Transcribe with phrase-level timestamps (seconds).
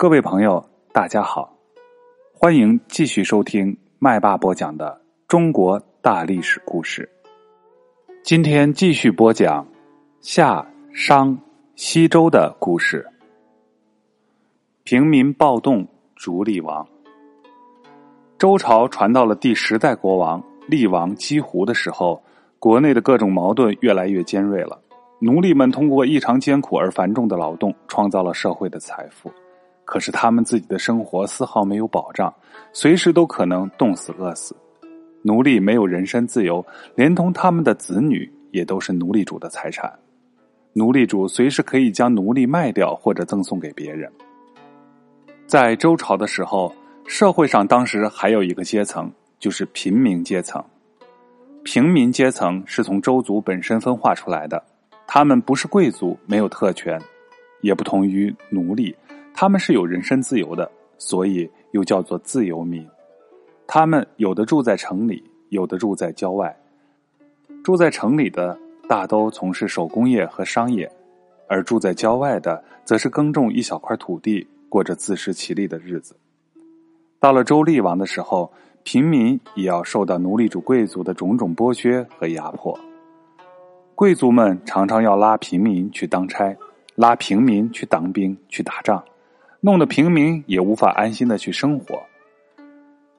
[0.00, 1.52] 各位朋友，大家好，
[2.32, 7.10] 欢迎继续收听麦霸播讲的中国大历史故事。
[8.22, 9.66] 今天继续播讲
[10.20, 10.64] 夏
[10.94, 11.36] 商
[11.74, 13.04] 西周的故事。
[14.84, 15.84] 平民暴动
[16.14, 16.86] 逐厉王。
[18.38, 22.22] 周朝传到了第十代国王厉王姬胡的时候，
[22.60, 24.80] 国内的各种矛盾越来越尖锐了。
[25.18, 29.28] 奴隶们通过异常艰苦而繁重的劳动，创造了社会的财富。
[29.88, 32.32] 可是他们自己的生活丝毫没有保障，
[32.74, 34.54] 随时都可能冻死饿死。
[35.22, 36.62] 奴隶没有人身自由，
[36.94, 39.90] 连同他们的子女也都是奴隶主的财产。
[40.74, 44.12] 奴隶主随时可以将奴隶卖掉或者赠送给别人。
[45.46, 46.70] 在周朝的时候，
[47.06, 50.62] 社会上当时还有一个阶层，就是平民阶层。
[51.64, 54.62] 平民阶层是从周族本身分化出来的，
[55.06, 57.00] 他们不是贵族，没有特权，
[57.62, 58.94] 也不同于奴隶。
[59.34, 62.86] 他们是有人身自由的，所以又叫做自由民。
[63.66, 66.56] 他们有的住在城里，有的住在郊外。
[67.62, 70.90] 住在城里的大都从事手工业和商业，
[71.46, 76.16] 而住在郊外的则是耕种一小块土地，过着自食其力的日子。
[77.20, 78.50] 到了周厉王的时候，
[78.84, 82.78] 平民也要受到奴隶主贵族的种种剥削和压迫。
[83.94, 86.56] 贵族们常常要拉平民去当差，
[86.94, 89.04] 拉平民去当兵去打仗。
[89.60, 92.00] 弄得平民也无法安心的去生活。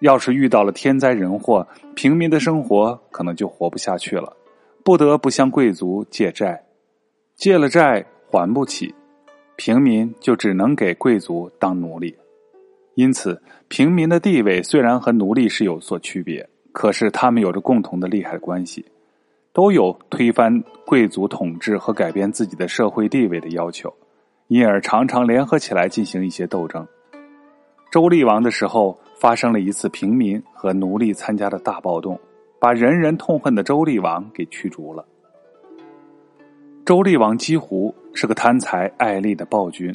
[0.00, 4.36] 要是遇到了天灾人祸，平民的生活可能就活不下去了，
[4.82, 6.64] 不得不向贵族借债，
[7.36, 8.94] 借了债还不起，
[9.56, 12.16] 平民就只能给贵族当奴隶。
[12.94, 18.84] 因此，平民的地位虽然和奴隶是有所区别，可是他们有着共同的利害关系，
[19.52, 23.94] 都有推翻贵族统治和改变自己的社会地位的要求。
[24.48, 26.86] 因而常常联合起来进行一些斗争。
[27.90, 32.18] 周厉王的时候，发生了一次平民和奴隶参加的大暴动，
[32.58, 35.04] 把人人痛恨的周厉王给驱逐了。
[36.84, 39.94] 周厉王姬胡是个贪财爱利的暴君，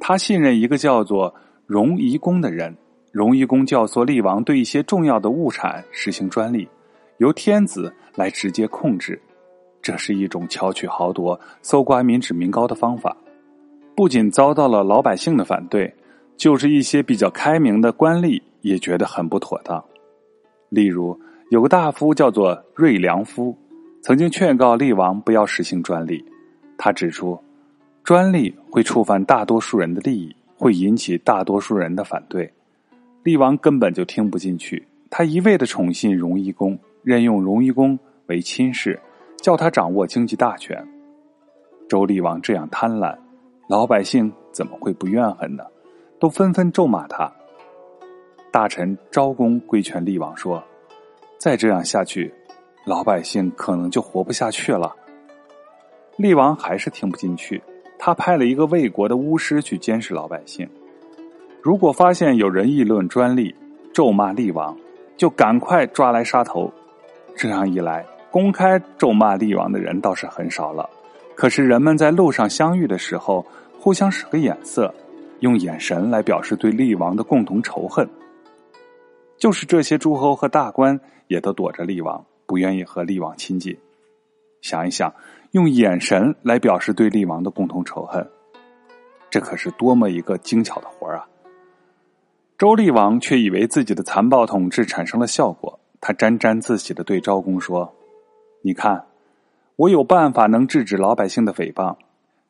[0.00, 1.32] 他信任一个叫做
[1.66, 2.76] 荣夷公的人，
[3.12, 6.68] 荣夷公教唆厉王对一些重要的物产实行专利，
[7.18, 9.20] 由天子来直接控制，
[9.80, 13.16] 这是一种巧取豪夺、搜刮民脂民膏的方法。
[13.96, 15.90] 不仅遭到了老百姓的反对，
[16.36, 19.82] 就是一些比较开明的官吏也觉得很不妥当。
[20.68, 21.18] 例如，
[21.50, 23.56] 有个大夫叫做瑞良夫，
[24.02, 26.22] 曾经劝告厉王不要实行专利。
[26.76, 27.38] 他指出，
[28.04, 32.52] 专利会触犯大多数人的利益，会引起大多数人的反对。
[33.22, 39.00] 厉王根本就听不进去，他一味的宠信荣夷公，任用荣夷公为亲事，
[39.38, 40.86] 叫他掌握经济大权。
[41.88, 43.16] 周厉王这样贪婪。
[43.68, 45.64] 老百姓怎么会不怨恨呢？
[46.20, 47.32] 都纷纷咒骂他。
[48.52, 50.62] 大臣昭公规劝厉王说
[51.36, 52.32] ：“再这样下去，
[52.84, 54.94] 老百姓可能就活不下去了。”
[56.16, 57.60] 厉王还是听不进去，
[57.98, 60.68] 他派了一个魏国的巫师去监视老百姓。
[61.60, 63.52] 如果发现有人议论专利、
[63.92, 64.78] 咒骂厉王，
[65.16, 66.72] 就赶快抓来杀头。
[67.34, 70.88] 这样一来，公开咒骂厉王的人倒是很少了。
[71.36, 73.46] 可是人们在路上相遇的时候，
[73.78, 74.92] 互相使个眼色，
[75.40, 78.08] 用眼神来表示对厉王的共同仇恨。
[79.36, 80.98] 就是这些诸侯和大官
[81.28, 83.76] 也都躲着厉王，不愿意和厉王亲近。
[84.62, 85.12] 想一想，
[85.50, 88.26] 用眼神来表示对厉王的共同仇恨，
[89.28, 91.28] 这可是多么一个精巧的活儿啊！
[92.56, 97.94] 周厉王却以为自己的残暴统治产生了效果，他沾沾自喜的对昭公说
[98.64, 99.04] ：“你看。”
[99.76, 101.96] 我有办法能制止老百姓的诽谤，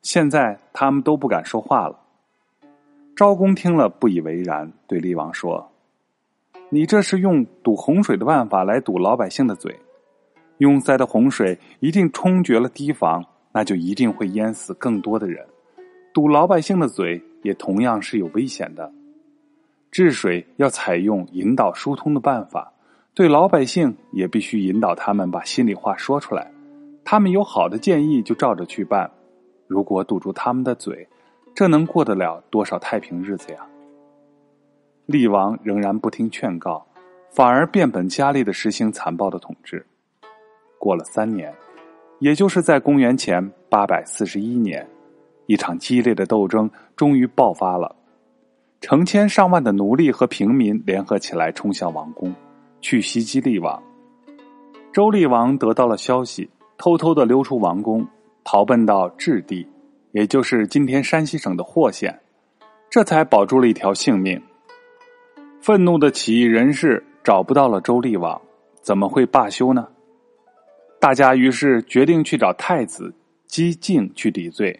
[0.01, 1.99] 现在他们都不敢说话了。
[3.17, 5.69] 昭公听了不以为然，对厉王说
[6.71, 9.77] ：“你这是用堵洪水的办法来堵老百姓的嘴，
[10.59, 15.45] 拥塞的洪水一定冲决了堤防，那就一定会淹死更多的人。
[16.13, 18.89] 堵老百姓的嘴也同样是有危险的。
[19.91, 22.71] 治水要采用引导疏通的办法，
[23.13, 26.49] 对老百姓也必须引导他们把心里话说出来。”
[27.09, 29.09] 他们有好的建议就照着去办，
[29.65, 31.07] 如果堵住他们的嘴，
[31.55, 33.65] 这能过得了多少太平日子呀？
[35.05, 36.85] 厉王仍然不听劝告，
[37.29, 39.85] 反而变本加厉的实行残暴的统治。
[40.77, 41.55] 过了三年，
[42.19, 44.85] 也就是在公元前八百四十一年，
[45.45, 47.95] 一场激烈的斗争终于爆发了。
[48.81, 52.35] 成千上万的奴隶和平民联合起来冲向王宫，
[52.81, 53.81] 去袭击厉王。
[54.91, 56.49] 周厉王得到了消息。
[56.77, 58.07] 偷偷的溜出王宫，
[58.43, 59.67] 逃奔到质地，
[60.11, 62.19] 也就是今天山西省的霍县。
[62.89, 64.41] 这才保住了一条性命。
[65.59, 68.39] 愤怒的起义人士找不到了周厉王，
[68.81, 69.87] 怎么会罢休呢？
[70.99, 73.13] 大家于是决定去找太子
[73.45, 74.79] 姬敬去抵罪。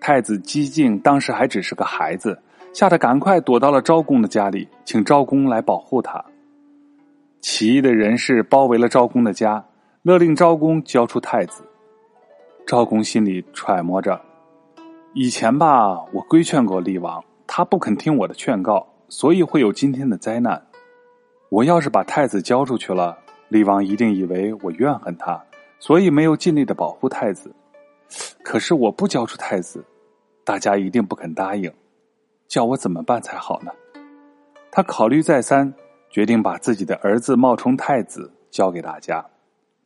[0.00, 2.40] 太子姬敬当时还只是个孩子，
[2.72, 6.24] 吓得赶快躲到了昭公的家里，请昭公来保护他。
[7.42, 9.62] 起义的人士包围了昭公的家，
[10.02, 11.62] 勒令昭公交出太子。
[12.66, 14.18] 昭公心里揣摩着：
[15.12, 20.66] 以前吧，我规劝过厉王，他不肯听我的劝告，所以会有今天的灾难。
[21.50, 23.18] 我要是把太子交出去了，
[23.48, 25.44] 厉王一定以为我怨恨他，
[25.78, 27.54] 所以没有尽力的保护太子。
[28.42, 29.84] 可是我不交出太子，
[30.44, 31.70] 大家一定不肯答应，
[32.48, 33.70] 叫我怎么办才好呢？
[34.70, 35.74] 他考虑再三，
[36.08, 39.22] 决定把自己的儿子冒充太子交给大家，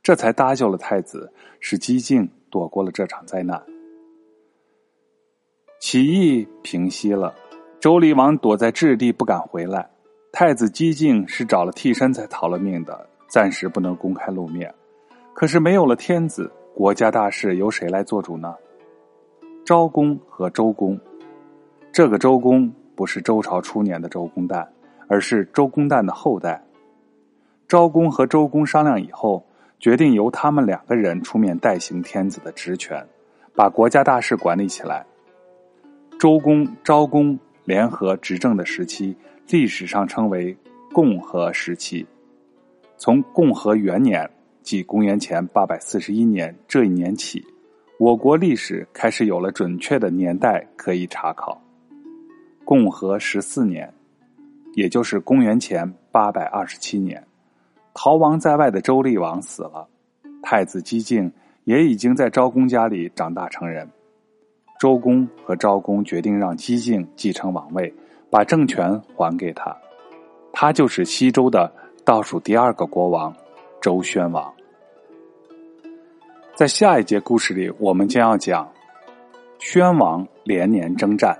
[0.05, 3.61] 这才搭救了太子，使姬靖躲过了这场灾难。
[5.81, 7.35] 起义平息了，
[7.81, 9.89] 周厉王躲在质地不敢回来，
[10.31, 14.73] 太子姬靖是找了替身才逃了命的，暂时不能公开露面。
[15.33, 16.53] 可是没有了天子。
[16.75, 18.53] 国家大事由谁来做主呢？
[19.65, 21.01] 昭公和周公。
[21.93, 24.67] 这个周公不是周朝初年的周公旦，
[25.06, 26.61] 而是周公旦的后代。
[27.69, 29.47] 昭公和周公商量以后，
[29.84, 33.06] 决定由他们两个人出面代行天子的职权，
[33.54, 35.04] 把国家大事管理起来。
[36.19, 39.14] 周公、昭公联合执政的时期，
[39.50, 40.56] 历史上称为
[40.90, 42.06] 共和时期。
[42.96, 44.26] 从共和元年。
[44.62, 47.44] 即公元前八百四十一年这一年起，
[47.98, 51.60] 我国历史开始有了准确的年代可以查考。
[52.64, 53.92] 共和十四年，
[54.72, 57.22] 也就是公元前八百二十七年，
[57.94, 59.88] 逃亡在外的周厉王死了，
[60.43, 61.32] 太子姬敬
[61.64, 63.88] 也已经在昭公家里长大成人。
[64.79, 67.94] 周公和昭公决定让姬敬继承王位，
[68.29, 69.75] 把政权还给他，
[70.52, 71.73] 他就是西周的
[72.05, 73.35] 倒数第二个国王。
[73.81, 74.52] 周宣王，
[76.55, 78.67] 在下一节故事里，我们将要讲
[79.58, 81.38] 宣王连年征战。